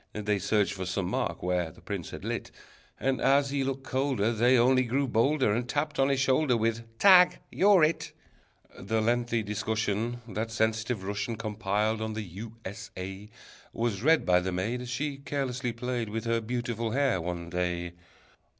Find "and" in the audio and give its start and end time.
2.99-3.21, 5.53-5.69